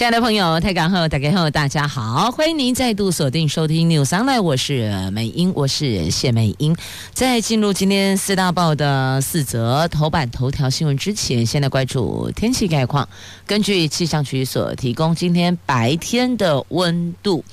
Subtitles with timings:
[0.00, 6.74] 亲爱的朋友，台港后大家好，大家好，欢迎您再度锁定收听 News Online，我是美英，我是谢美英。
[7.12, 13.06] 在进入今天四大报的四则头版头条新闻之前，先来关注天气概况。
[13.44, 17.44] 根据气象局所提供，今天白天的温度，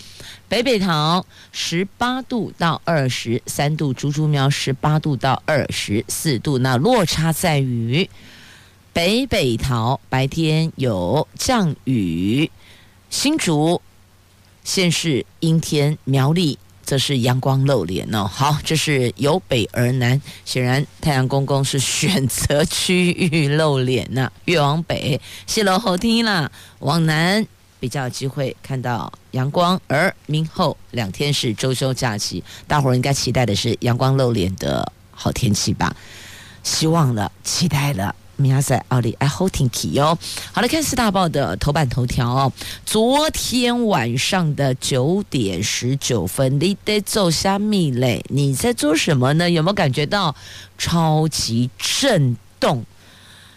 [0.47, 8.09] 北北桃十八度到二十三度，竹竹苗十八度到二十四度，那落差在于。
[8.97, 12.49] 北北桃白天有降雨，
[13.11, 13.79] 新竹
[14.63, 18.25] 现是阴天，苗栗则是阳光露脸哦。
[18.33, 27.45] 好，这是由北而南，显然太阳公公是选择区域露脸呐、越往北，泄露后天啦，往南
[27.79, 29.79] 比较有机会看到阳光。
[29.85, 35.95] 而明后两天是周休假期，大伙儿应该期待的是阳光露脸的好天气吧？
[36.63, 38.15] 希望了，期待了。
[38.37, 40.17] 米亚塞奥利爱好天气哦。
[40.53, 42.53] 好了看四大报的头版头条哦。
[42.85, 48.23] 昨天晚上的九点十九分，你在做虾米嘞？
[48.29, 49.49] 你在做什么呢？
[49.49, 50.35] 有没有感觉到
[50.77, 52.83] 超级震动？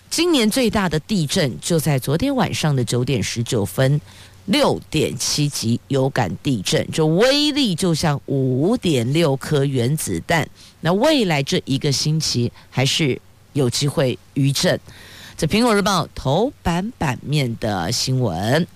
[0.09, 4.01] 今年最大的地震就在昨天晚上的九点十九分，
[4.47, 10.49] 六点七级有感地震，这威力就像五点六颗原子弹。
[10.81, 13.21] 那未来这一个星期还是。
[13.53, 14.79] 有机会余震，
[15.37, 18.67] 这《苹果日报》头版版面的新闻。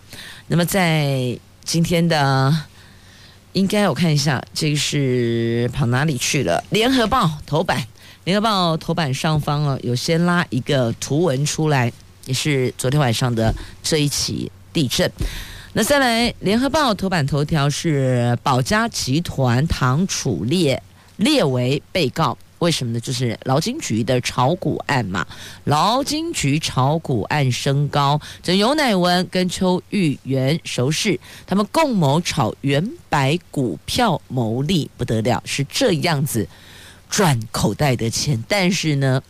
[0.46, 2.54] 那么在今天的，
[3.52, 6.62] 应该我看一下，这个是跑哪里去了？
[6.74, 7.80] 《联合报》头版，
[8.24, 11.92] 《联合报》头版上方哦，有先拉一个图文出来，
[12.26, 15.10] 也是昨天晚上的这一起地震。
[15.72, 20.82] 那再来，《联合报》头版头条是宝嘉集团唐楚烈
[21.16, 22.36] 列为被告。
[22.64, 23.00] 为什么呢？
[23.00, 25.26] 就是劳金局的炒股案嘛，
[25.64, 36.48] 劳金局炒股案升高，这尤乃文跟邱玉元熟识，他们共谋炒原百股票牟利不得了，是这样子
[37.10, 39.22] 赚口袋的钱，但是呢，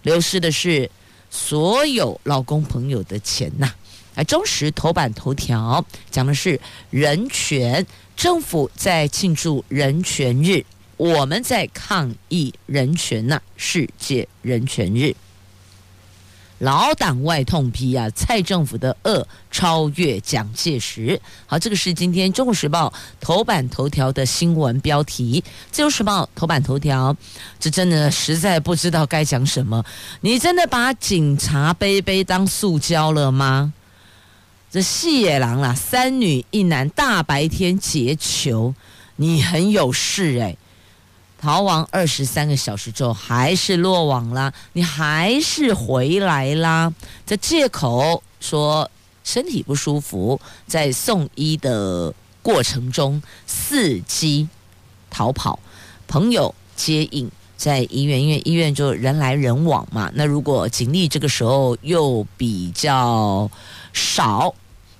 [0.00, 0.90] 流失的是
[1.28, 3.70] 所有老公朋友的钱呐。
[4.14, 6.58] 啊，中时头版头条讲的是
[6.88, 7.86] 人权，
[8.16, 10.64] 政府在庆祝人权日。
[11.00, 15.16] 我们在抗议人权呐、世界人权日，
[16.58, 21.18] 老党外痛批啊，蔡政府的恶超越蒋介石。
[21.46, 22.88] 好，这个是今天《中国时报》
[23.18, 27.16] 头版头条的新闻标题，《自由时报》头版头条，
[27.58, 29.82] 这真的实在不知道该讲什么。
[30.20, 33.72] 你真的把警察杯杯当塑胶了吗？
[34.70, 38.74] 这细野狼啊，三女一男大白天劫囚，
[39.16, 40.54] 你很有事哎、
[41.40, 46.92] 逃亡二十三个小时之后，还是落网了，你还是回来啦？
[47.24, 48.90] 这借口说
[49.24, 52.12] 身体不舒服，在送医的
[52.42, 54.50] 过程中伺机
[55.08, 55.58] 逃跑，
[56.06, 60.10] 朋友接应在医院，因为医院就人来人往嘛。
[60.14, 63.50] 那如果警力这个时候又比较
[63.94, 64.54] 少，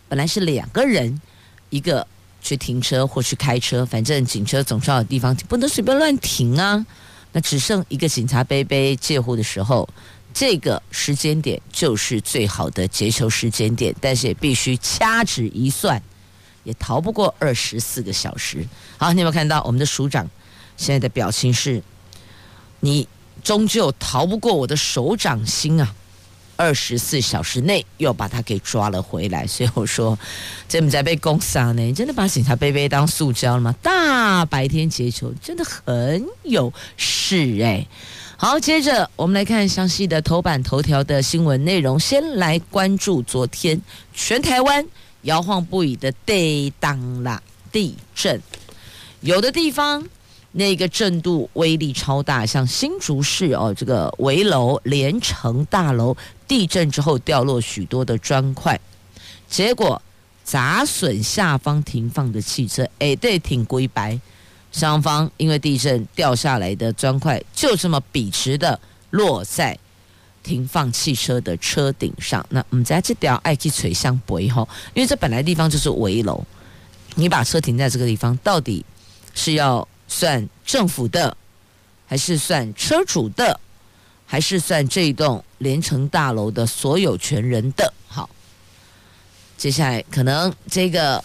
[0.08, 1.20] 本来是两个人，
[1.68, 2.06] 一个。
[2.40, 6.84] 去停车或去开车，反正警车总是要有地方停，不能随便乱停啊。
[7.32, 9.88] 那只剩一个警察杯杯借护的时候，
[10.34, 16.02] 这个时间点就是最好的劫囚时间点，但是也必须掐指一算，
[16.64, 18.66] 也逃不过二十四个小时。
[18.98, 20.28] 好，你有没有看到我们的署长
[20.76, 21.82] 现在的表情是？
[22.82, 23.06] 你
[23.44, 25.94] 终究逃不过我的手掌心啊！
[26.60, 30.18] 二十四小时内又把他给抓了回来，所以我说，
[30.68, 31.80] 这不在被攻杀呢？
[31.80, 33.74] 你真的把警察杯杯当塑胶了吗？
[33.80, 37.86] 大白天劫囚，真的很有事哎。
[38.36, 41.98] 好，接着我们来看详细的头版头条的新闻内容。
[41.98, 43.80] 先来关注昨天
[44.12, 44.86] 全台湾
[45.22, 47.42] 摇晃不已的地当啦
[47.72, 48.38] 地震，
[49.22, 50.06] 有的地方。
[50.52, 56.16] 那个震度威力超大，像新竹市哦，这个围楼连城大楼
[56.50, 58.80] 地震之后掉落许多的砖块，
[59.48, 60.02] 结果
[60.42, 64.18] 砸损下方停放的汽车，哎，对，挺龟白。
[64.72, 68.80] 上方因为地震掉下来的砖块就这么笔直的
[69.10, 69.78] 落在
[70.42, 72.44] 停放汽车的车顶上。
[72.48, 76.44] 那我们在这条爱去垂向北哈，因为这本来地方就是围楼，
[77.14, 78.84] 你把车停在这个地方，到底
[79.32, 79.86] 是要？
[80.12, 81.36] 算政府的，
[82.04, 83.60] 还是算车主的，
[84.30, 87.92] 还是算这一栋连城大楼的所有权人的。
[88.06, 88.30] 好，
[89.56, 91.22] 接下来可能这个。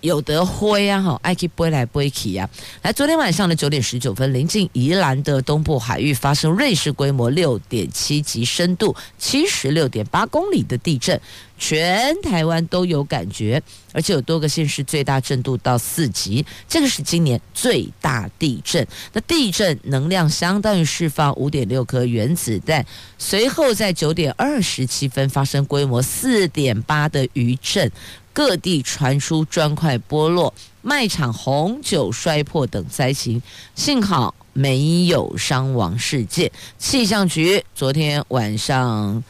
[0.00, 2.48] 有得灰啊，哈，爱去飞来飞去呀。
[2.82, 11.20] 来，昨天晚上的九点十九分，临近宜兰的东部海域发生瑞士规模六点七级、深度七十六点八公里的地震，
[11.58, 13.62] 全台湾都有感觉，
[13.92, 18.86] 而且有多个县市最大震度到四级，这个是今年最大地震。
[19.12, 22.84] 那地震能量相当于释放五点六颗原子弹。
[23.18, 27.90] 随后在九点二十七分发生规模四点八的余震。
[28.32, 33.42] 各地传出砖块剥落、卖场红酒摔破等灾情，
[33.74, 36.50] 幸好没有伤亡事件。
[36.78, 39.22] 气象局昨天晚上，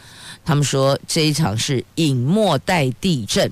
[0.44, 3.50] 他们说这一场是隐没带地震，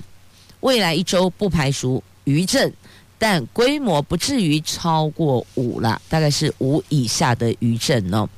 [0.60, 2.72] 未来一周不排除余震，
[3.18, 8.28] 但规模不至于超过五了，大概是五以下的余震哦。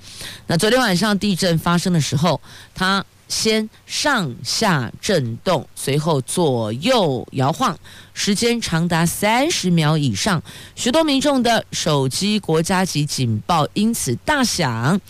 [0.47, 2.41] 那昨天晚上地震发生的时候，
[2.75, 3.05] 它。
[3.31, 7.79] 先上下震动，随后左右摇晃，
[8.13, 10.43] 时间长达三十秒以上。
[10.75, 15.01] 许多民众的手机国家级警报因此大响。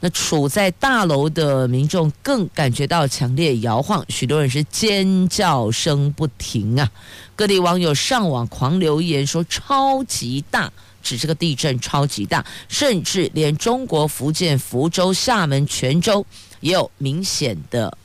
[0.00, 6.88] 那处在大楼的民众更感觉到强烈摇晃，许多人是尖叫声不停啊！
[7.34, 10.72] 各地网友上网狂留言说：“超级大，
[11.02, 16.24] 指这个地震超级大，甚至连中国福建福州、厦门、泉州。”
[16.60, 17.96] 也有明显的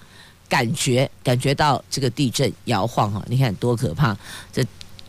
[0.47, 4.15] 感觉，感觉到这个地震摇晃哈，你看多可怕！
[4.51, 4.63] 这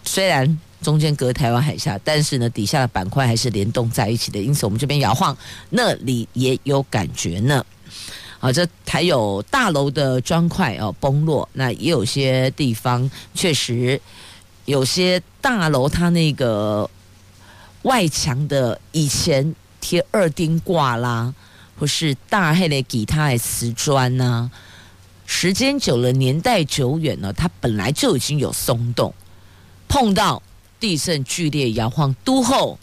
[0.04, 5.36] 虽然中间隔台湾海峡，但是呢，底下的板块还是联动在一起的，因此我们这边摇晃，
[5.70, 7.64] 那里也有感觉呢。
[8.38, 14.00] 好，这还有大楼的砖块哦崩落，那也有些地方确实
[14.66, 16.88] 有些大楼它那个
[17.82, 21.34] 外墙的以前贴二丁挂啦。
[21.78, 24.50] 或是大黑的吉他的瓷砖呐、啊，
[25.26, 29.12] 时间久了，年代久远了，它本来就已经有松动，
[29.88, 30.42] 碰到
[30.78, 32.78] 地震剧烈摇晃，都后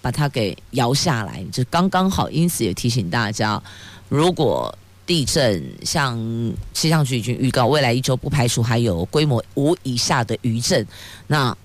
[0.00, 2.30] 把它给摇下来，就刚刚好。
[2.30, 3.62] 因此也提醒大家，
[4.08, 6.18] 如果地震像
[6.72, 10.86] 气象局已经预告，未来一周不排除还有规模五以下的余震，
[11.26, 11.56] 那。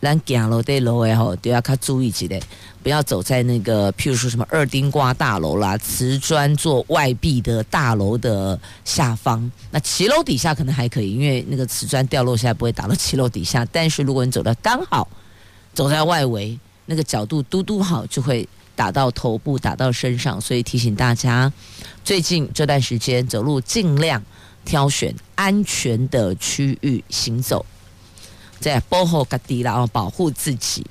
[0.00, 2.42] 咱行路对路诶吼，都要较注意一点，
[2.82, 9.50] 不要走在那个，譬如说什么二丁瓜大楼啦、瓷砖做外壁的大楼的下方。
[9.70, 13.66] 那骑楼底下可能还可以，因为那个瓷砖掉落下来不会打到骑楼底下。
[13.70, 15.06] 但是如果你走到刚好
[15.74, 20.40] 走在外围，那个角度嘟嘟好，就会打到头部、打到身上。
[20.40, 21.52] 所以提醒大家，
[22.02, 24.22] 最近这段时间走路尽量
[24.64, 27.66] 挑选安全的区域行走。
[28.60, 30.86] 在保护各地然后保护自己。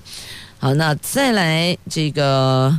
[0.58, 2.78] 好，那再来这个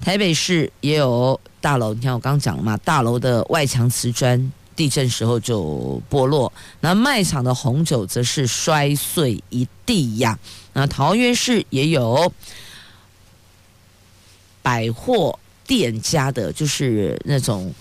[0.00, 10.38] 台北市也有大楼，你看我刚讲了嘛，大楼的外墙瓷砖地震时候就剥落，那卖场的红酒则是摔碎一地呀。
[10.72, 12.32] 那桃园市也有
[14.60, 17.72] 百货店家的，就是那种。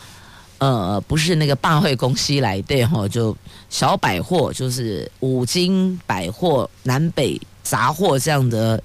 [0.61, 3.35] 呃，不是那个大会公司来对哈，就
[3.67, 8.79] 小百货，就是五金百货、南北杂货这样的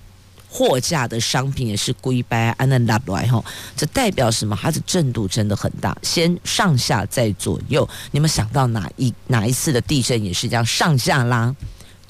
[0.48, 3.44] 货架的商品也是归白安那拉来哈。
[3.76, 4.58] 这代表什么？
[4.58, 7.86] 它的震度真的很大，先上下再左右。
[8.10, 11.54] 你们想到哪一哪一次的地震也是这样上下拉？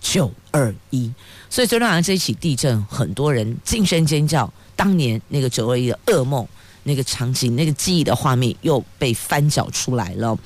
[0.00, 1.12] 九二一，
[1.50, 6.46] 所以昨天晚上这一起地震，很多人惊声尖叫，当年那个九二一的噩梦。
[6.86, 10.38] 那个场景，那个记忆的画面又被翻搅出来了。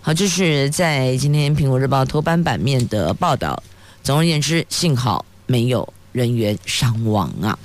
[0.00, 3.62] 好，就是在今天《苹果日报》头版版面的报道。
[4.02, 7.58] 总而言之，幸好没有人员伤亡啊。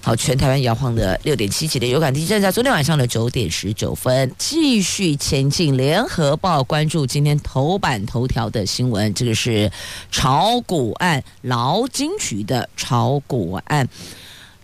[0.00, 5.76] 好，全台湾摇晃的六点七级的有感地震，在昨天晚上的九点十九分继续前进。
[5.76, 9.72] 联合报关注今天头版头条的新闻，这个是
[10.10, 13.88] 炒股案，劳金局的炒股案。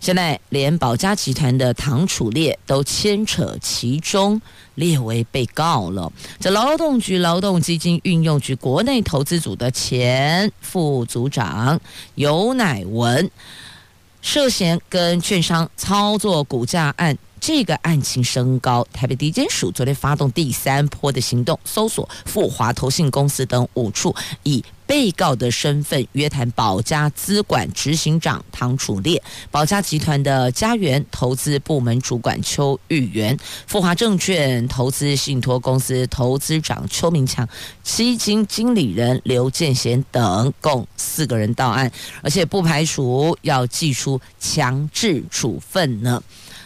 [0.01, 4.41] 现在连宝嘉集团的唐楚烈都牵扯其中，
[4.73, 6.11] 列为被告了。
[6.39, 11.79] 这劳动局劳动基金运用局国内投资组的前副组长
[12.15, 13.29] 尤乃文，
[14.23, 17.15] 涉嫌跟券商操作股价案。
[17.39, 37.47] 这个案情升高，台北地检署昨天发动第三波的行动，搜索富华投信公司等五处，以被告的身份约谈宝家资管执行长唐楚烈、宝家集团的家园投资部门主管邱玉元、富华证券投资信托公司投资长邱明强、
[37.81, 41.89] 基金经理人刘建贤等，共四个人到案，
[42.21, 46.21] 而且不排除要祭出强制处分呢。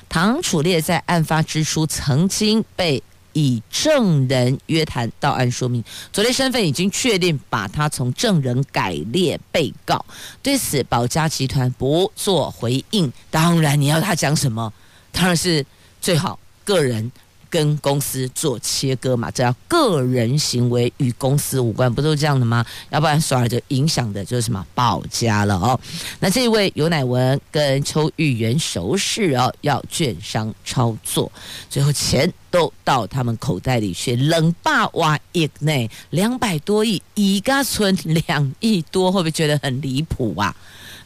[0.10, 3.04] 唐楚烈在案发之初曾经被
[3.36, 10.04] 以证人约谈到案说明，昨天身份已经确定，把他从证人改列被告。
[10.42, 13.12] 对此，宝佳集团不做回应。
[13.30, 14.72] 当然，你要他讲什么，
[15.12, 15.64] 当然是
[16.02, 17.12] 最好个人。
[17.48, 22.66] 跟公司做切割嘛，这叫个人行为与公司无关，不都这样的吗？
[22.90, 25.80] 要不然，反而就影响的就是什么保家了哦。
[26.20, 31.32] 那这一位尤乃文跟邱玉元熟识哦，要券商操作，
[31.70, 37.96] 最后钱都到他们口袋里去，冷霸哇亿内两百多亿，一家村
[38.28, 40.56] 两亿多，会不会觉得很离谱啊？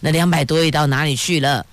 [0.01, 1.65] 那两百多亿到哪里去了？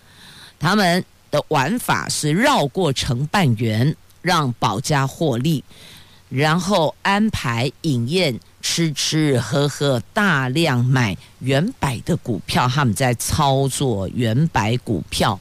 [0.59, 3.95] 他们的玩法是绕过承办员。
[4.23, 5.62] 让保家获利，
[6.28, 15.38] 然后安排饮宴、吃吃喝喝，大量买原百的股票，他们在操作原百股票，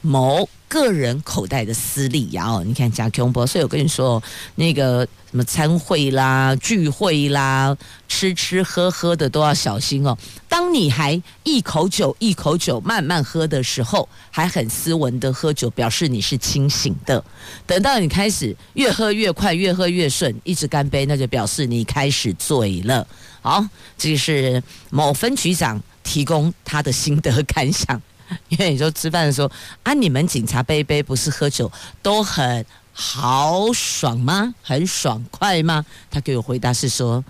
[0.00, 2.46] 谋个人口袋的私利呀！
[2.48, 4.22] 哦，你看贾琼波，所以我跟你说，
[4.54, 5.00] 那个
[5.30, 7.76] 什么餐会啦、聚会啦、
[8.06, 10.16] 吃吃喝喝的都要小心哦。
[10.48, 17.22] 当你还一口酒一口酒慢慢喝的时候，还很斯文的喝酒，表示你是清醒的。
[17.66, 23.06] 等到你开始越喝越快、越喝越顺，一直干杯，那就表示你开始醉了。
[23.40, 23.64] 好，
[23.96, 28.00] 这是某分局长提供他的心得感想。
[28.48, 29.50] 因为你说吃饭的时候
[29.82, 31.70] 啊，你们警察杯杯不是喝酒
[32.02, 34.54] 都很豪爽吗？
[34.62, 35.84] 很爽快吗？
[36.10, 37.24] 他给我回答是说，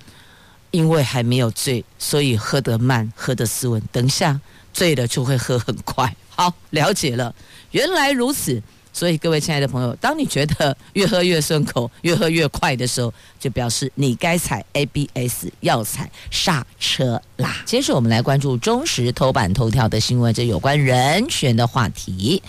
[0.71, 3.83] 因为还没有醉，所以喝得慢，喝得斯文。
[3.93, 4.41] 等下
[4.73, 6.15] 醉了就会喝很快。
[6.31, 7.35] 好，了解了，
[7.73, 8.63] 原来如此。
[8.93, 17.63] 所以各位亲爱的朋友，当你觉得越喝越顺口、越喝越快的时候，就表示你该踩 ABS，要踩刹车啦。
[17.65, 22.43] 接着我们来关注中时头版头条的新闻，这有关人权的话题。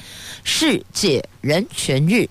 [0.43, 2.27] 世界人权日，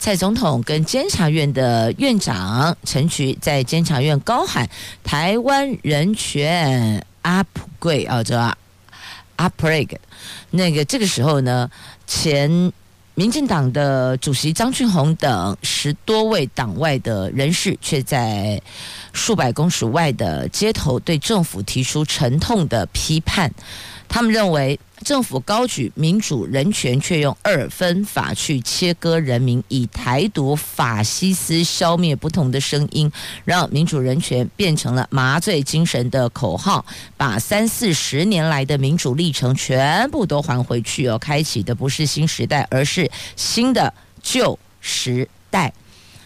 [0.00, 4.68] 蔡总统跟监察院的院长陈菊在监察院高喊
[5.04, 8.56] “台湾人权 upgrade” 啊，这
[9.36, 9.96] UPG，。
[10.50, 11.70] 那个这个时候呢，
[12.04, 12.72] 前。
[13.18, 18.62] 民进党的主席张俊宏等十多位党外的人士，却在
[19.12, 23.52] 数百公尺外的街头对政府提出沉痛的批判。
[24.08, 24.78] 他们认为。
[25.04, 33.10] 政府高举民主人权，却用二分法去切割人民，以台独法西斯消灭不同的声音，
[33.44, 36.84] 让民主人权变成了麻醉精神的口号，
[37.16, 45.72] 把三四十年来的民主历程全部都还回去哦，开启的不是新时代，而是新的旧时代。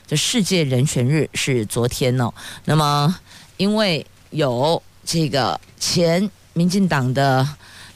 [0.06, 2.32] 这世界人权日是昨天哦，
[2.64, 3.14] 那么
[3.58, 7.46] 因为有这个前民进党的。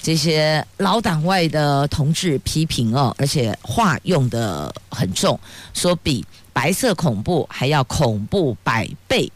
[0.06, 5.36] 这些老党外的同志批评哦，而且话用得很重，
[5.74, 9.28] 说比白色恐怖还要恐怖百倍。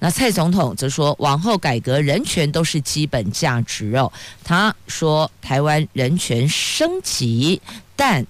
[0.00, 4.12] 那蔡总统则说，往后改革人权都是基本价值哦。
[4.42, 7.62] 他说，台湾人权升级，
[7.94, 8.26] 但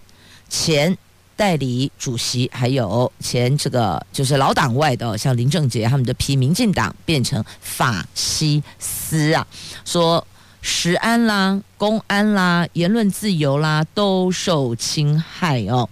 [0.51, 0.95] 前
[1.35, 9.47] 代理主席还有前这个就是老党外的，像林正杰他们的批民进党变成法西斯啊，
[9.87, 10.23] 说。
[10.69, 15.89] 食安啦、公安啦、言论自由啦，都受侵害哦。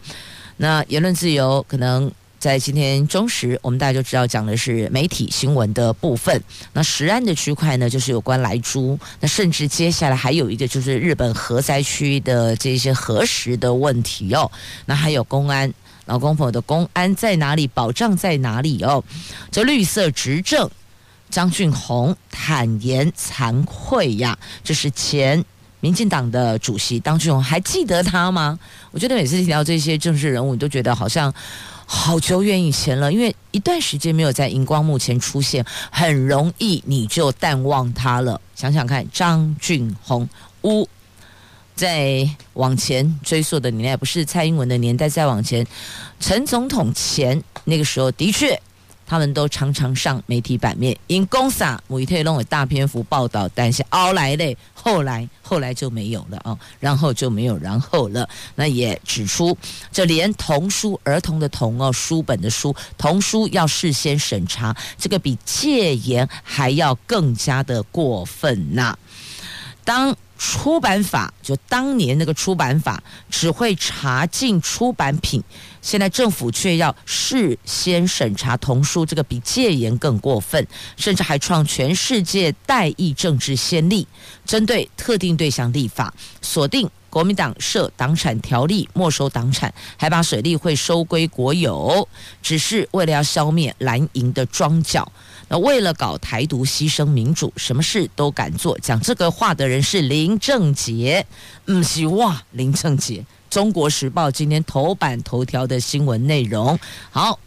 [0.57, 6.43] 那言论自由可能在今天中时，我们大家就知道讲的是媒体新闻的部分。
[6.73, 8.99] 那食安的区块呢，就是有关莱猪。
[9.21, 14.50] 那甚至接下来还有一个就是日本核灾区的这些核食的问题哦。
[14.87, 15.73] 那还有公安，
[16.07, 17.69] 老公婆的公安在哪里？
[17.69, 19.04] 保障在哪里哦？
[19.52, 20.69] 这绿色执政。
[21.35, 25.45] 张俊宏坦言惭愧呀，这是前
[25.81, 28.57] 民进党的主席张俊宏，还记得他吗？
[28.93, 31.35] 我觉得每次提到这些政治人物，你都觉得好像
[31.87, 38.41] 好久远以前了，因为一段时间没有在荧光幕前出现，很容易你就淡忘他了。
[38.55, 40.29] 想想看，张俊宏，
[40.62, 40.88] 呜，
[41.75, 45.67] 在往前追溯的年代，不是蔡英文的年代，再往前，
[46.21, 48.62] 陈总统前那个时候，的确。
[49.06, 58.28] 他们都常常上媒体版面，因公撒母一特弄为大篇幅报道，但是后来嘞，后来后来就没有了哦，然后就没有然后了。
[58.54, 59.56] 那也指出，
[59.92, 68.96] 这连童书儿童的童哦，书本的书，童书要事先审查，这个比戒严还要更加的过分呐、
[69.84, 75.43] 当出版法就当年那个出版法只会查禁出版品。
[75.81, 84.07] 现在政府却要事先审查童书，这个比戒严更过分，甚至还创全世界代议政治先例，
[84.47, 92.09] 针对特定对象立法，锁定国民党设党产条例没收党产，还把水利会收归国有，
[92.42, 95.12] 只是为了要消灭蓝营的庄脚。
[95.47, 98.76] 那为了搞台独，牺牲民主，什么事都敢做。
[98.80, 101.25] 讲这个话的人是林正杰，
[101.64, 103.25] 不是哇，林正杰。
[103.49, 106.76] 中国时报今天头版头条的新闻内容，
[107.12, 107.38] 好，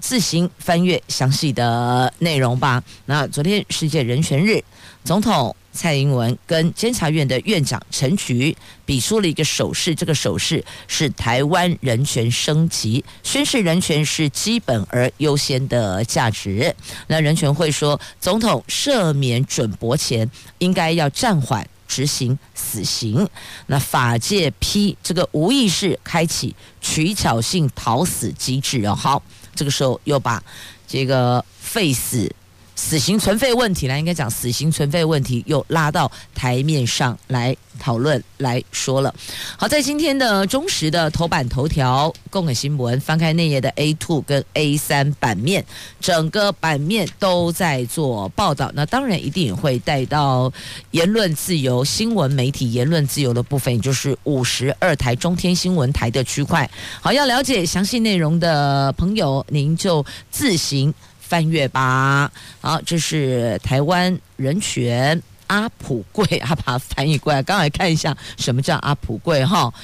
[0.00, 2.82] 自行翻阅详细的内容吧。
[3.06, 4.62] 那昨天世界人权日，
[5.02, 5.56] 总统。
[5.74, 16.74] 蔡英文跟监察院的院长陈菊比出了一个手势，这个手势是台湾人权升级，宣示人权是基本而优先的价值。
[17.08, 23.28] 那人权会说，总统赦免准驳前，应该要暂缓执行死刑。
[23.66, 28.94] 那法界批这个无意识开启取巧性讨死机制哦。
[28.94, 29.20] 好，
[29.56, 30.40] 这个时候又把
[30.86, 32.32] 这个废死。
[32.76, 39.14] 死刑存废问题呢，应该讲死刑存废问题又拉到台面上来讨论来说了。
[39.56, 45.64] 好，在今天的中时的头版头条，共给新闻翻开内页的 A two 跟 A 三版面，
[46.00, 48.70] 整个版面都在做报道。
[48.74, 50.52] 那当然一定也会带到
[50.90, 56.68] 言论自由、新闻媒体言论自由的部分，也就是五十二台中天新闻台的区块。
[57.00, 60.92] 好，要了解详细内容的朋友，您就自行。
[61.34, 67.42] 翻阅吧，好，这是台湾人权阿普贵， 他把它翻译过来。
[67.42, 69.74] 刚才看一下什么叫阿普贵哈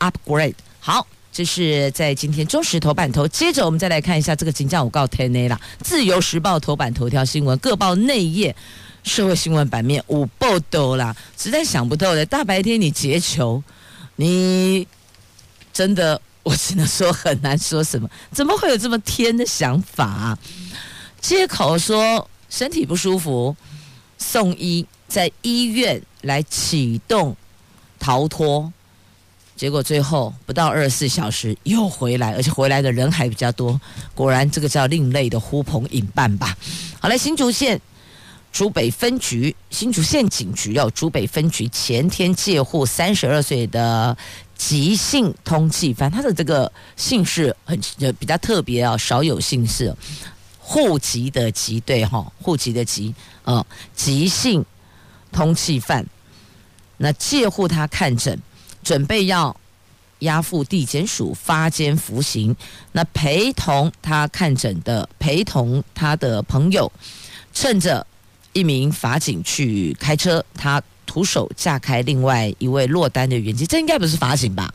[0.00, 0.52] ，upgrade。
[0.78, 3.26] 好，这是在今天中时头版头。
[3.26, 8.54] 接着我们再来看一下这个金价五告天 A 啦，自由时报头版头条新闻，各报内页
[9.02, 13.62] 社会新闻版面五报都啦，实在想不透的，大白天你劫球，
[14.16, 14.86] 你
[15.72, 20.38] 真的我只能说很难说什么，怎么会有这么天的想法啊？
[21.20, 23.54] 借口说身体不舒服，
[24.18, 27.36] 送医，在医院来启动
[27.98, 28.72] 逃脱，
[29.56, 33.80] 结果最后不到二十四小时又回来，而且回来的人还比较多。
[34.14, 36.56] 果然这个叫另类的呼朋引伴吧。
[37.00, 37.80] 好来，新竹县
[38.52, 44.16] 竹北分局、新竹县警局要竹北分局前天借护三十二岁的
[44.56, 47.78] 急性通缉犯，他的这个姓氏很
[48.18, 49.94] 比较特别啊，少有姓氏。
[50.68, 54.62] 户籍的籍对哈，户籍的籍，呃，急性
[55.32, 56.04] 通缉犯，
[56.98, 58.38] 那借护他看诊，
[58.82, 59.56] 准备要
[60.18, 62.54] 押赴地检署发监服刑。
[62.92, 66.92] 那陪同他看诊的陪同他的朋友，
[67.54, 68.06] 趁着
[68.52, 74.70] 一名法警去开车，他徒手架开另外一位落单的员机，这应该不是法警吧？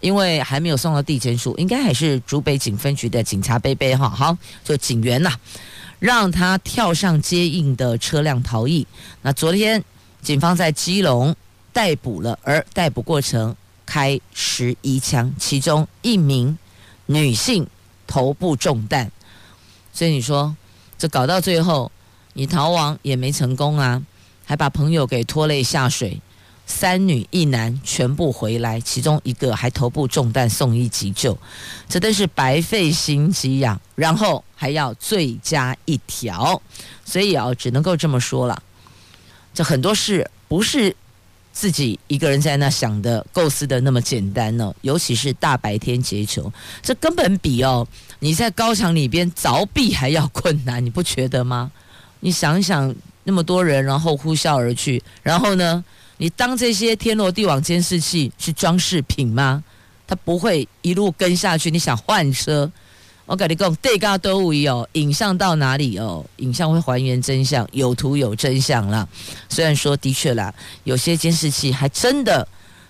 [0.00, 4.08] 因为还没有送到地检署，应该还是竹北警分局的警察贝贝哈。
[4.08, 5.32] 好，就警员呐，
[5.98, 8.86] 让他跳上接应的车辆逃逸。
[9.22, 9.82] 那昨天
[10.22, 11.34] 警方在基隆
[11.72, 16.56] 逮捕了，而逮捕过程开十一枪，其中一名
[17.06, 17.66] 女性
[18.06, 19.10] 头部中弹。
[19.92, 20.56] 所以你说
[20.96, 21.90] 这搞到最后，
[22.34, 24.02] 你逃亡也没成功啊，
[24.44, 26.20] 还把朋友给拖累下水。
[26.70, 31.36] 三女一男全部回来，其中一个还头部中弹送医急救，
[31.88, 33.80] 这都是白费心机呀。
[33.96, 36.60] 然后还要罪加一条，
[37.06, 38.62] 所以啊，只能够这么说了。
[39.54, 40.94] 这很多事不是
[41.52, 44.72] 自己一个人在那想的、构思的那么简单呢。
[44.82, 46.52] 尤其是大白天劫囚，
[46.82, 51.72] 这根本比哦你在高墙里边凿壁还要困难，你不觉得吗？
[52.20, 55.82] 你想一想，那么多人，然后呼啸而去，然后呢？
[56.18, 59.62] 你当这些天罗地网监视器是装饰品吗？
[60.06, 61.70] 他不会一路跟下去。
[61.70, 62.70] 你想换车？
[63.24, 66.24] 我跟你讲，对家都无哦，影像到哪里哦？
[66.36, 69.06] 影像会还原真相，有图有真相啦。
[69.48, 70.52] 虽然说的确啦，
[70.84, 72.46] 有些监视器还真的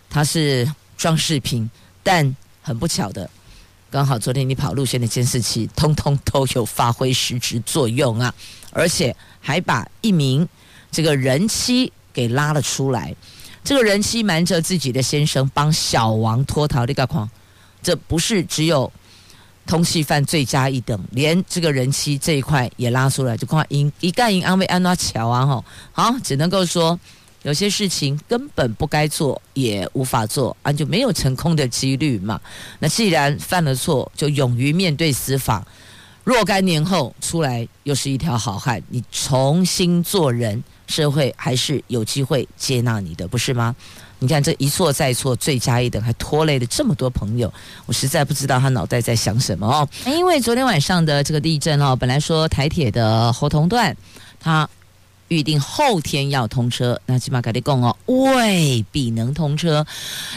[0.08, 1.68] 它是装饰品，
[2.04, 3.28] 但很不巧的，
[3.90, 8.32] 刚好昨天你跑路线的监视器，通通都有发挥实质作用啊！
[8.70, 10.48] 而且还把一名
[10.90, 11.92] 这个人妻。
[12.18, 13.14] 给拉了出来，
[13.62, 17.30] 这个人妻瞒着自己的先生帮小王脱逃，这个况，
[17.80, 18.90] 这不是只有
[19.64, 26.98] 通缉犯罪加一等，连这个人妻这一块也拉出来，就看因一干因安慰安娜乔啊吼，好，只能够说
[27.44, 32.40] 有些事情根本不该做，也无法做，啊就没有成功的几率嘛。
[32.80, 35.64] 那既然犯了错，就勇于面对司法，
[36.24, 40.64] 若干年后出来又是一条好汉，你重新做人。
[40.88, 43.76] 社会还是有机会接纳你的，不是吗？
[44.18, 47.52] 你看这一错再错，罪加一等，还拖累了这么多朋友，
[47.86, 49.88] 我实在不知道他脑袋在想什么哦。
[50.06, 53.96] 因为昨天晚上的这个地震哦，本来说台铁的猴硐段，
[54.40, 54.68] 他
[55.28, 59.86] 预定后天要通车，那起码跟你讲哦，未必能通车，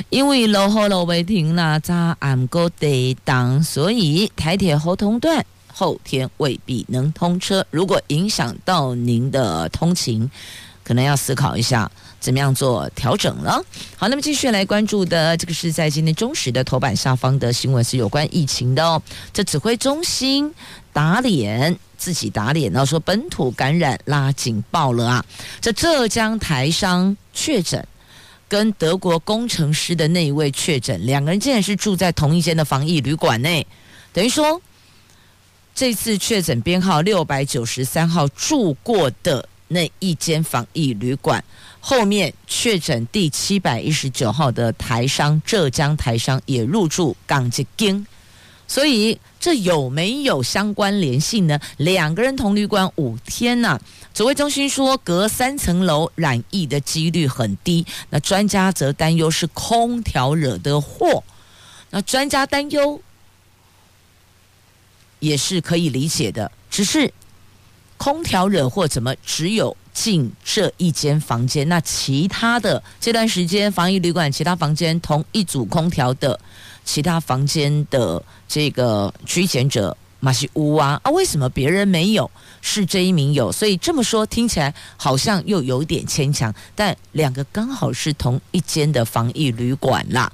[0.10, 5.44] 因为楼后楼未停啦，早暗个地当，所以台铁后通段
[5.82, 7.66] 后天未必能通车。
[7.72, 10.30] 如果影响到您的通勤，
[10.84, 11.90] 可能要思考一下。
[12.20, 13.60] 怎么样做调整了？
[13.98, 19.02] 好，那么继续来关注的这个是在今天中时的头版下方的新闻是有关疫情的哦。
[19.34, 20.54] 这指挥中心
[20.94, 25.26] 打脸自己打脸，然后说本土感染拉警报了啊！
[25.60, 27.84] 这浙江台商确诊，
[28.48, 33.66] 跟德国工程师的那一位确诊，两个人竟然是住在同一间的防疫旅馆内，
[34.14, 34.62] 等于说
[35.74, 41.44] 这次确诊编号六百九十三号住过的那一间防疫旅馆。
[41.80, 48.06] 后面确诊第七百一十九号的台商，浙江台商也入住港吉京，
[48.68, 51.60] 所以这有没有相关联系呢？
[51.78, 53.82] 两个人同旅馆五天呐、啊，
[54.14, 61.24] 指挥中心说隔三层楼染疫的几率很低，那专家则担忧是空调惹的祸，
[61.90, 63.02] 那专家担忧
[65.22, 67.14] 也是可以理解的，只是
[67.96, 69.78] 空调惹祸怎么只有？
[69.94, 76.40] 进这一间房间，那其他的这段时间防疫旅馆其他房间同一组空调的
[76.86, 82.32] 其他房间的这个居检者马西乌啊啊，为什么别人没有，
[82.62, 83.52] 是这一名有？
[83.52, 90.32] 所以这么说听起来好像又有点牵强，但两个刚好是同一间的防疫旅馆啦。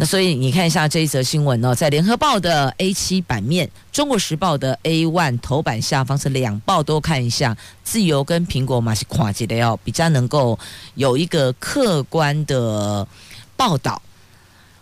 [0.00, 10.56] 那所以你看一下这一则新闻哦，在联合报的 A 七版面，中国时报的 A one 头版下方是两报都看一下，自由跟苹果嘛是跨界的哦比较能够
[10.94, 13.04] 有一个客观的
[13.56, 14.00] 报道。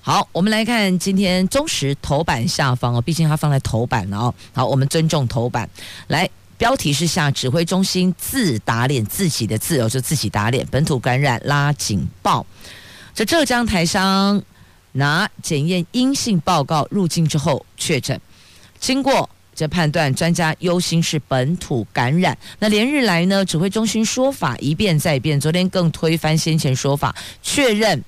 [0.02, 4.35] 好，我们来看今天中时头版下方哦，毕竟它放在头版了哦。
[4.52, 5.66] 好，我们尊重头版。
[6.09, 12.44] 来，标题是下指挥中心自打脸自己的自由，就自己打脸，本土感染拉警报。
[13.14, 14.42] 这浙江台商。
[14.97, 18.21] 拿检验阴性报告入境之后确诊，
[18.79, 22.37] 经过这判断，专家忧心是本土感染。
[22.59, 28.03] 那连日来呢，指挥中心说法一变再变，昨天更推翻先前说法，确认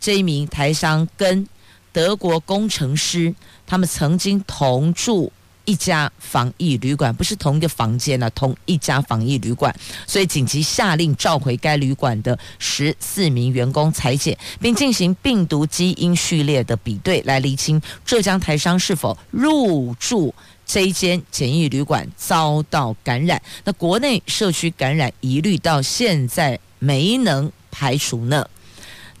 [0.00, 1.46] 这一名台商跟
[1.92, 3.34] 德国工程师
[3.66, 5.32] 他们曾经同住。
[5.64, 9.74] 一家防疫旅馆不是同一个房间呢、啊，同一家防疫旅馆，
[10.06, 20.34] 所以紧急下令召回该旅馆的十四名员工采检，并进行病毒基因序列的比对，来厘清浙江台商是否入住
[20.66, 23.40] 这一间简易旅馆遭到感染。
[23.64, 28.46] 那国内社区感染疑虑到现在没能排除呢。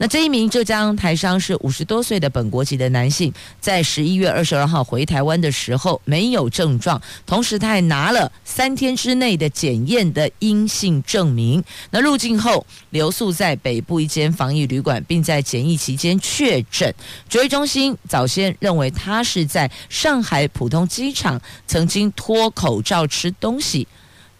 [0.02, 11.62] 那这一名浙江台商是五十多岁的本国籍的男性，在十一月二十二号回台湾的时候没有症状，同时他还拿了三天之内的检验的阴性证明。
[11.92, 16.92] 那入境后留宿在北部一间防疫旅馆，并在检疫期间确诊。
[17.28, 23.86] 指挥中心早先认为他是在上海浦东机场曾经脱口罩吃东西。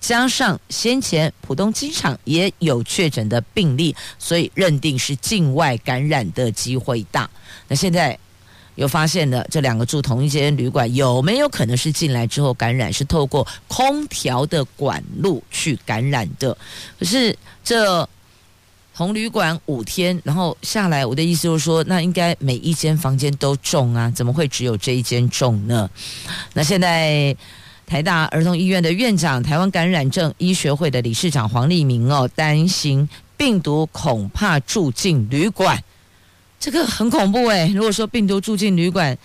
[0.02, 7.30] 加上先前浦东机场也有确诊的病例，所以认定是境外感染的机会大。
[7.68, 8.18] 那现在
[8.74, 16.58] 又发现了这两个住同一间旅馆，有没有可能是进来之后感染，是透过空调的管路去感染的？
[16.98, 18.06] 可是这
[18.96, 25.88] 同旅馆五天，然后下来，我的意思就是说，那应该每一间房间都中啊，怎么会只有这一间中呢？
[26.54, 27.36] 那现在。
[27.92, 35.78] 台大儿童医院的院长、台湾感染症医学会的理事长黄立明哦，担心病毒恐怕住进旅馆，
[36.58, 37.70] 这个很恐怖哎。
[37.74, 39.18] 如果说病毒住进旅馆，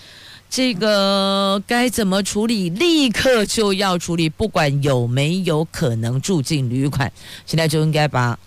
[0.50, 2.70] 这个该怎么处理？
[2.72, 7.10] 立刻就要处理，不管有没有可能住进旅馆，
[7.46, 8.38] 现在就应该把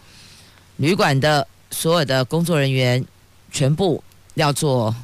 [0.77, 3.03] 旅馆的所有的工作人员
[3.51, 4.05] 全部
[4.35, 4.95] 要做。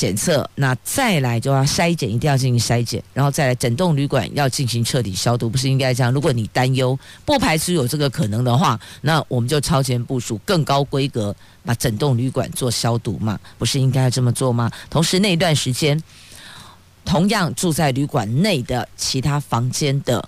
[0.00, 6.10] 检测，那再来就要筛检，一定要进行筛检，然后再来整栋旅馆要进行彻底消毒，不是应该这样？
[6.10, 11.36] 如果你担忧，不排除有这个可能的话，那我们就超前部署，更高规格，
[11.66, 14.70] 把整栋旅馆做消毒嘛，不是应该要这么做吗？
[14.88, 16.02] 同时那一段时间，
[17.04, 20.26] 同样住在旅馆内的其他房间的。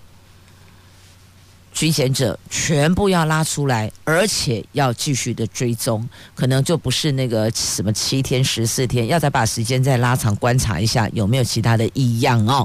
[1.82, 12.64] 居检者全部要拉出来，而且要继续的追踪，可能就不是那个什么七天、十四天，要再把时间再拉长，观察一下有没有其他的异样哦。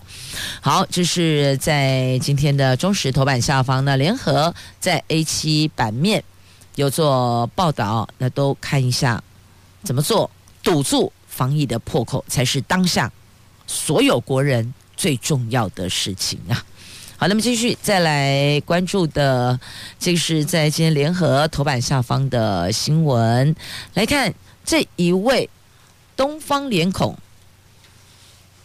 [0.62, 6.24] 好，这是在今天的中时头版下方呢，联合在 A 七版面
[6.76, 9.24] 有做报道，那都看一下
[9.82, 10.30] 怎么做，
[10.62, 13.12] 堵住防疫的破口才是当下
[13.66, 16.64] 所有国人最重要的事情啊。
[17.20, 19.60] 好，那么继续再来关注的，
[19.98, 23.56] 这个是在今天联合头版下方的新闻，
[23.96, 24.32] 来看
[24.64, 25.50] 这一位
[26.16, 27.18] 东方脸孔。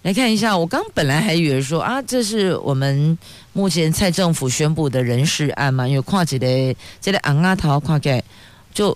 [0.02, 3.16] 来看一下，我刚本来还以为说啊，这是我们
[3.54, 8.22] 目前蔡政府宣布的人事案嘛，因为跨界的这个昂阿桃跨界，
[8.74, 8.94] 就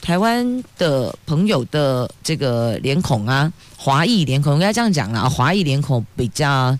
[0.00, 6.78] 台湾的朋友的这个脸孔啊，华裔脸孔应该这样讲啦，华裔脸孔比较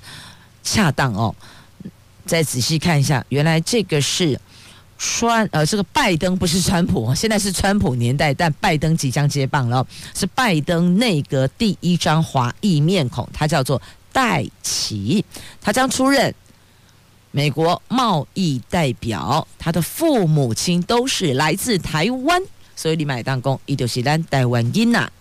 [0.63, 1.35] 恰当哦。
[2.33, 4.41] 再仔细看一下，原来这个是。
[4.97, 15.25] 川呃，这个拜登不是川普，现在是川普年代，但拜登即将接棒了，是拜登内阁第一张华裔面孔，他叫做戴琪，
[15.61, 16.33] 他将出任
[17.33, 22.41] 美国贸易代表，他的父母亲都是来自台湾，
[22.77, 25.13] 所以你买当工，伊就是咱台湾囡仔。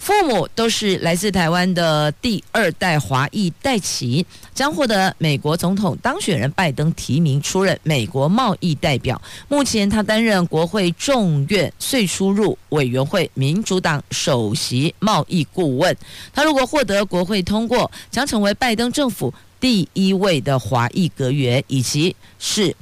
[0.00, 9.20] 父母都是来自台湾的第二代华裔戴琪，将获得美国总统当选人拜登提名出任美国贸易代表。
[9.46, 15.94] 目前他担任国会众院税出入委员会民主党首席贸易顾问。
[16.32, 22.74] 他如果获得国会通过，将成为拜登政府第一位的华裔阁员，以及是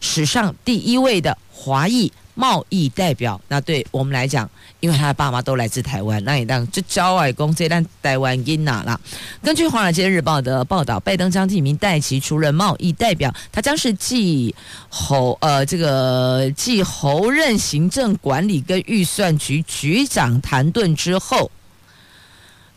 [0.00, 3.40] 史上第一位的华裔贸易代表。
[3.48, 4.48] 那对我们来讲，
[4.80, 9.00] 因为他的爸妈都来自台湾，那也当就招外公这单台湾音哪了？
[9.42, 14.54] 根据《华尔街日报》的报道，拜登将提名戴琪出任贸易代表，他将是继
[14.88, 21.50] 侯呃这个继侯任行政管理跟预算局局长谭顿之后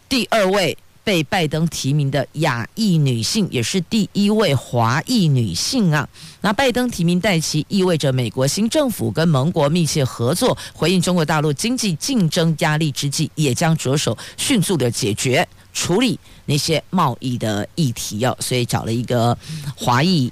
[0.08, 0.78] 第二位。
[1.08, 6.06] 被拜登提名的亚裔女性，也是第一位华裔女性啊。
[6.41, 18.36] 那拜登提名戴琪，意味着美国新政府跟盟国密切合作，回应中国大陆经济竞争压力之际，也将着手迅速的解决处理那些贸易的议题哦。
[18.41, 19.38] 所以找了一个
[19.78, 20.30] 华裔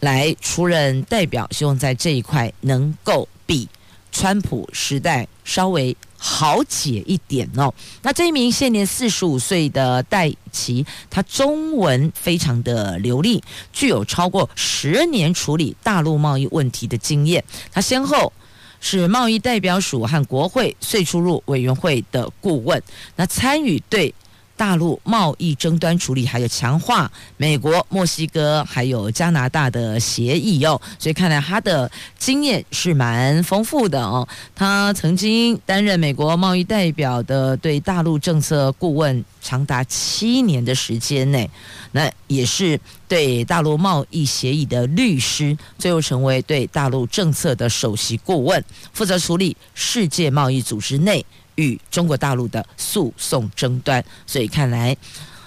[0.00, 3.68] 来出任代表，希望在这一块能够比
[4.16, 5.94] 川普时代稍微。
[6.18, 7.72] 好解一点哦。
[8.00, 17.44] 那这一名现年四十五岁的戴琪，他中文非常的流利，具有超过十年处理大陆贸易问题的经验。
[17.70, 18.32] 他先后
[18.80, 22.82] 是贸易代表署和国会税出入委员会的顾问，
[23.14, 24.12] 那参与对。
[24.56, 34.26] 大陆贸易争端处理，还有强化美国、墨西哥还有加拿大的协议哦，所以看来他的经验是蛮丰富的哦。
[34.54, 41.48] 他曾经担任美国贸易代表的对大陆政策顾问，长达七年的时间内，
[41.92, 51.24] 那也是对大陆贸易协议的律师，最后成为对大陆政策的首席顾问，负责处理世界贸易组织内。
[51.56, 54.96] 与中国大陆的诉讼争端，所以看来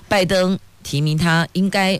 [0.08, 2.00] 拜登提名他，应该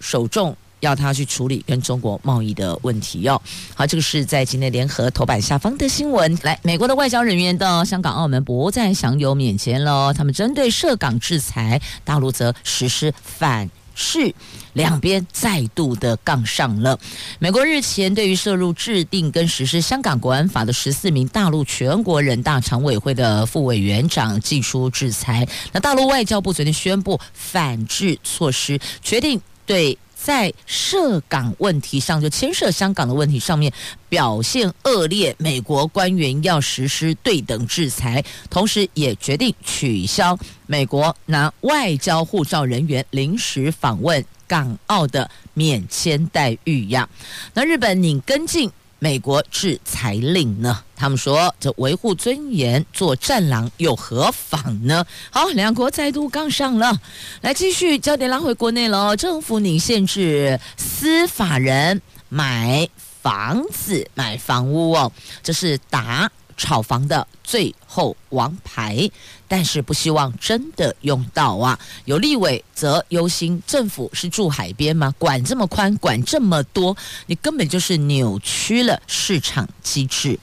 [0.00, 3.40] 首重要他去处理跟中国贸易的问题哟。
[3.74, 6.38] 好，这个是在今天联合头版下方的新闻。
[6.42, 13.68] 来，美国的外交人员到香港、澳门不再享有免签了，他们针对涉港制裁，大陆则实施反。
[13.96, 14.32] 是
[14.74, 16.96] 两边再度的杠上了。
[17.40, 25.48] 美国日前对于涉入制定跟实施香港国安法的十四名大陆全国人大常委会的副委员长进出制裁。
[25.72, 29.98] 那大陆外交部昨天宣布反制措施，决定对。
[30.18, 33.70] 在涉港问题上，就牵涉香港的问题上面
[34.08, 47.08] 表现恶劣，美国官员要实施对等制裁，同时也决定取消美国拿外交护照人员临时访问港澳的免签待遇呀。
[47.52, 48.72] 那日本你跟进。
[49.06, 50.82] 美国制裁令呢？
[50.96, 55.06] 他们说这维护尊严做战狼又何妨呢？
[55.30, 57.00] 好，两国再度杠上了。
[57.40, 59.16] 来继续焦点拉回国内了。
[59.16, 62.88] 政府拟限制司法人买
[63.22, 66.28] 房子、买房屋哦，这是打。
[66.58, 69.10] 炒房的最后王牌，
[69.48, 71.78] 但是不希望真的用到啊！
[72.04, 75.14] 有立委则忧心，政府是住海边吗？
[75.18, 80.38] 管这么宽，管这么多，你根本就是扭曲了市场机制。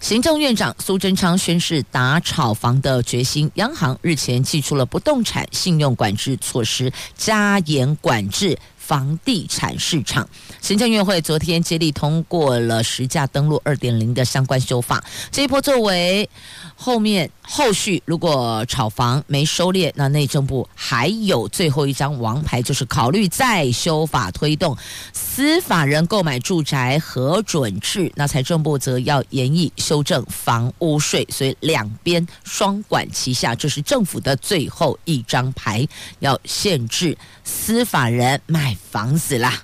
[0.00, 10.28] 行政院长苏贞昌宣示打炒房的决心，央行日前祭出了不动产信用管制措施，加严管制房地产市场。
[10.62, 16.28] 行政院会昨天接力通过了实价登录二点零的相关修法，这一波作为
[16.76, 24.76] 后面后续如果炒房没收敛，那内政部还有最后一张王牌，就是考虑再修法推动
[25.12, 28.10] 司法人购买住宅核准制。
[28.14, 35.84] 那财政部则要严议修正房屋税，所以两边双管齐下，这是政府的最后一张牌，
[36.20, 39.60] 要限制司法人买房子啦。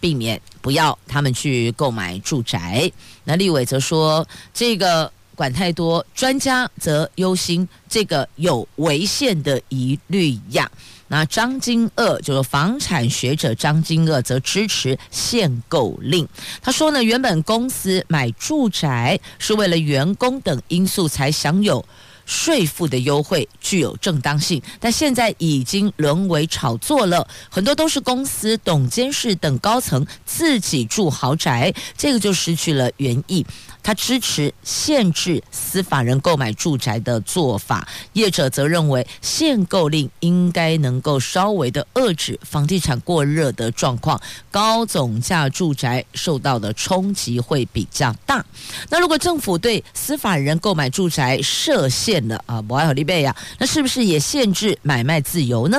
[0.00, 2.90] 避免不要他们去购买住宅。
[3.24, 10.70] 那立委则说，这个管太多，专家则忧心这个有违宪的疑虑呀。
[11.08, 16.26] 那张金鶚就是房产学者张金鶚则支持限购令。
[16.60, 21.84] 他说呢，原本公司买住宅是为了员工等因素才享有。
[22.26, 27.26] 税负的优惠具有正当性，但现在已经沦为炒作了。
[27.48, 33.46] 很多都是公司董监事等高层自己住豪宅，这个就失去了原意。
[33.82, 48.44] 他支持限制司法人购买住宅的做法，业者则认为限购令应该能够稍微的遏制房地产过热的状况，高总价住宅受到的冲击会比较大。
[48.90, 55.78] 那如果政府对司法人购买住宅设限了啊，不爱和利贝亚，那是不是也限制买卖自由呢？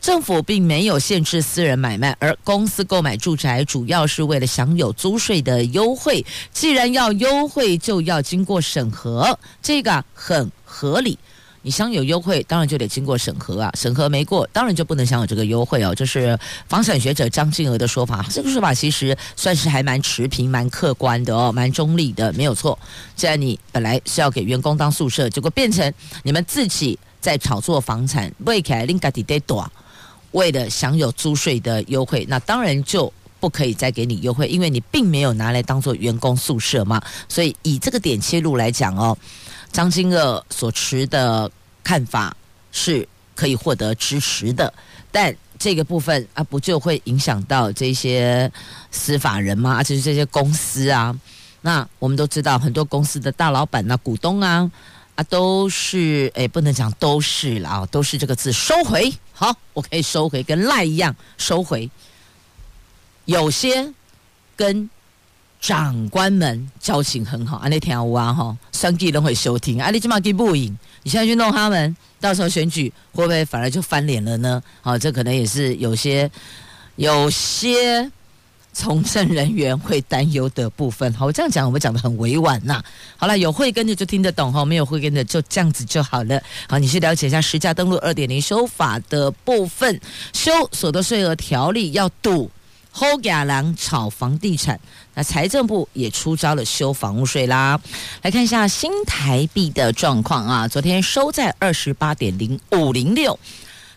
[0.00, 6.24] 政府并没有限制私人买卖，而公司购买住宅主要是为了享有租税的优惠。
[6.52, 11.18] 既然要优惠，就要经过审核，这个很合理。
[11.64, 15.94] 你享有优惠，当然就得经过审核啊，审核没过，当然就不能享有这个优惠哦。
[15.94, 22.78] 这是房产学者张静娥的说法，这个说法其实算是还蛮持平、蛮客观的哦，蛮中立的，没有错。
[23.16, 25.90] 既然你本来是要给员工当宿舍，结果变成
[26.22, 29.66] 你们自己在炒作房产，未开令家己得多。
[30.32, 37.00] 为了享有租税的优惠，那当然就不可以再给你优惠，因为你并没有拿来当做员工宿舍嘛。
[37.28, 39.16] 所以以这个点切入来讲哦，
[39.74, 41.50] 张金鶚所持的
[41.82, 42.34] 看法
[42.70, 44.72] 是可以获得支持的，
[45.10, 48.48] 但这个部分啊，不就会影响到这些
[48.92, 49.74] 司法人吗？
[49.74, 51.12] 而且是这些公司啊，
[51.62, 54.70] 那我们都知道很多公司的大老板啊、股东啊。
[55.16, 59.12] 啊，都是诶，不能讲都是了啊，都是这个字收回。
[59.32, 61.88] 好，我可以收回，跟赖一样收回。
[63.24, 63.92] 有些
[64.56, 64.90] 跟
[65.64, 74.62] 长官们交情很好，啊，那天啊哈，选举都会收听，啊，你起码给不赢，你现在去弄他们，到时候选举会不会反而就翻脸了呢？
[74.82, 76.30] 好，这可能也是有些
[76.96, 78.10] 有些。
[78.76, 82.84] 从政人员会担忧的部分，好，我这样讲，我们讲的很委婉呐、啊。
[83.16, 86.42] 好了，有慧根的就听得懂哈，没有慧根的就这样子就好了。
[86.68, 90.00] 好，你去了解一下实价登录二点零修法的部分，
[90.32, 92.50] 修所得税额条例要堵
[92.90, 94.80] 好野人炒房地产。
[95.14, 97.80] 那财政部也出招了，修房屋税啦。
[98.22, 103.38] 来看一下新台币的状况啊，昨天收在二十八点零五零六，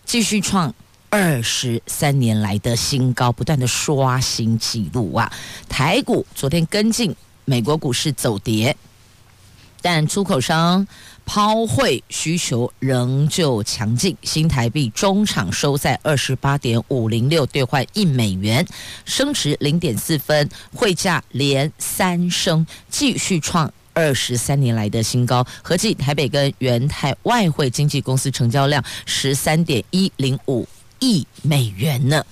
[0.05, 0.73] 继续创。
[1.09, 5.31] 二十三年来的新高，不断的刷新纪录啊！
[5.69, 8.75] 台股昨天跟进美国股市走跌，
[9.81, 10.85] 但出口商
[11.27, 14.15] 抛汇需求仍旧强劲。
[14.23, 18.65] 新台币中场收在二十八点五零六兑换一美元，
[19.05, 25.45] 升值零点四分，汇价连三升，继续创二十三年来的新高。
[25.61, 30.67] 合计台北跟元泰外汇经纪公司成交量十三点一零五。
[30.99, 32.25] 亿美元呢？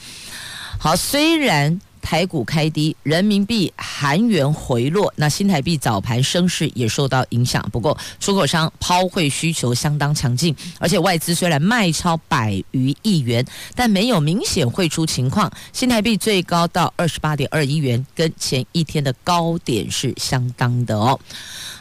[0.79, 7.67] 好，虽然台股开低，人民币、韩元回落，那新台币早盘升势也受到影响。
[7.71, 15.51] 不过，出口商抛汇需求相当强劲，而且外资虽然卖超百余亿元，但没有明显汇出情况。
[15.73, 21.19] 新台币最高到二十八点二一元，跟前一天的高点是相当的哦。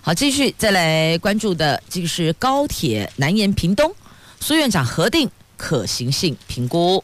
[0.00, 3.94] 好，继续再来关注的，这个是高铁南延屏东，
[4.40, 5.30] 苏院长核定。
[5.56, 7.02] 可行性评估，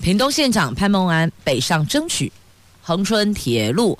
[0.00, 2.32] 屏东县长潘孟安北上争取
[2.80, 3.98] 恒春铁路、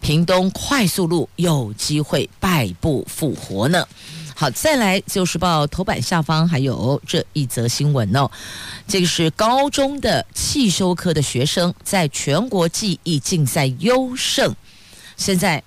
[0.00, 3.86] 屏东快速路有机会败部复活呢。
[4.34, 8.28] 好，再来《就是报》头版下方还有这一则新闻哦，
[8.88, 14.56] 这个是高中的汽修科的学生在全国技艺竞赛优胜，
[15.16, 15.62] 现在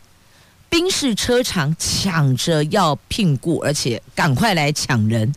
[0.69, 5.31] 宾士车厂抢着要聘雇，而且赶快来抢人。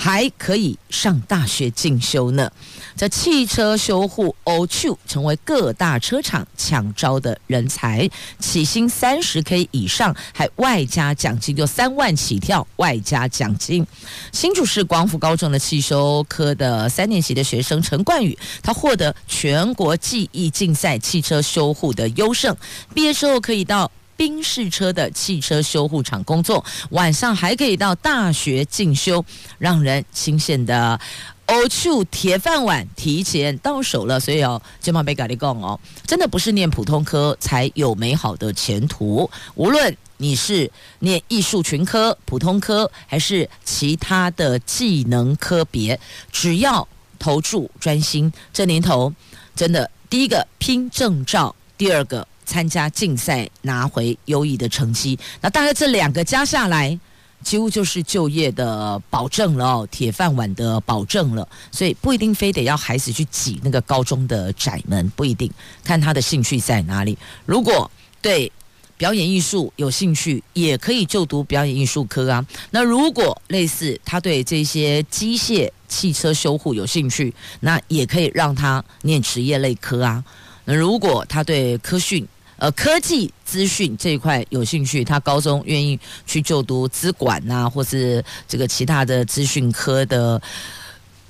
[0.00, 2.48] 还可以上大学进修呢。
[2.96, 8.08] 这汽车修护，OQ，成为各大车厂抢招的人才，
[8.38, 13.84] 起薪三十 K 以上，还外加奖金，就三万起跳，外加奖金。
[14.30, 22.56] 新竹市光复高中的汽修科的三年级的学生陈冠宇，他获得全国技艺竞赛汽车修护的优胜，
[22.94, 29.24] 毕业之后可以到宾士车的汽车修护厂工作，晚上还可以到大学进修，
[29.58, 31.00] 让人新鲜的。
[31.46, 39.30] 欧处铁饭碗提前到手了，所以哦，肩膀被咖喱讲哦，真的不是念普通科才有美好的前途。
[39.54, 45.98] 无论你是念艺术群科、普通科，还是其他的技能科别，
[46.30, 46.86] 只要
[47.18, 49.10] 投注专心，这年头
[49.56, 56.98] 真的第一个拼证照，第二个参加竞赛拿回优异的成绩，那大概这两个加下来。
[57.40, 65.48] 几乎就是就业的保证了哦，铁饭碗的保证了，所以不一定非得要孩子去挤那个高中的窄门，不一定
[65.84, 67.16] 看他的兴趣在哪里。
[67.46, 67.88] 如果
[68.20, 68.50] 对
[68.96, 72.44] 表演艺术有兴趣，也可以就读表演艺术科啊。
[72.72, 80.24] 那如果类似他对这些机械、汽车修护有兴趣，那也可以让他念职业类科啊。
[80.64, 82.26] 那如果他对科训，
[82.58, 90.42] 呃，科技资讯这一块有兴趣，他高中愿意去就读资管呐、啊，或是这个其他的资讯科的，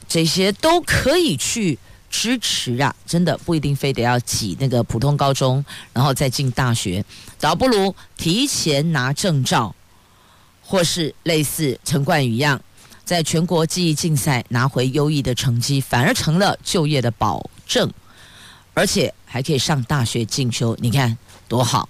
[0.09, 2.97] 这些都可以去支持啊！
[3.07, 5.63] 真的不一定非得要挤那个普通高中，
[5.93, 7.05] 然后再进大学，
[7.39, 9.75] 倒不如提前拿证照，
[10.63, 12.59] 或是类似陈冠宇一样，
[13.05, 17.93] 在全国技艺竞赛拿回优异的成绩，反而成了就业的保证。
[18.73, 21.17] 而且还可以上大学进修，你看
[21.47, 21.89] 多好！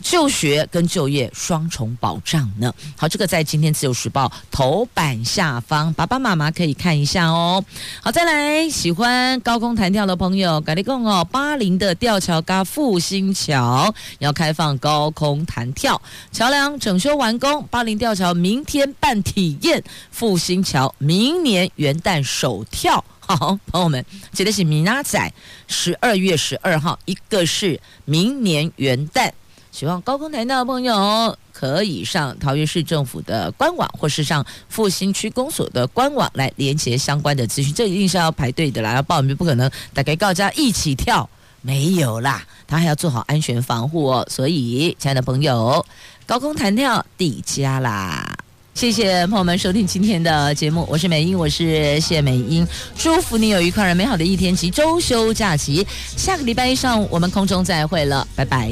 [0.00, 2.72] 就学跟就业双重保障呢。
[2.96, 7.64] 好，这个在今天自由时报头版下方，爸爸妈妈可以看一下哦。
[8.00, 16.00] 好，再来喜欢高空弹跳的朋友，赶紧讲哦，巴林的吊桥加复兴桥要开放高空弹跳，
[16.30, 23.04] 桥梁整修完工，巴林吊桥明天办体验，复兴桥明年元旦首跳。
[23.28, 24.02] 好，朋友们，
[24.32, 25.32] 记得是明仔
[25.66, 29.30] 十二月十二号，一个是明年元旦。
[29.70, 37.72] 希望高空弹跳的朋友可以上桃园市政府的官网，或是上复兴区公所的官网来连接相关的资讯。
[37.74, 41.28] 这一定是要排队的啦，要报名不可能大家告家一起跳，
[41.60, 44.26] 没有啦，他还要做好安全防护哦。
[44.30, 45.84] 所以，亲爱的朋友，
[46.24, 48.38] 高空弹跳底家啦。
[48.78, 52.64] 谢谢朋友们收听今天的节目，我是美英，我是谢美英，
[52.96, 55.84] 祝福你有愉快而美好的一天及周休假期。
[56.16, 58.70] 下个礼拜一上午我们空中再会了，拜拜。